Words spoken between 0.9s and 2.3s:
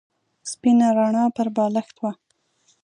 رڼا پر بالښت وه.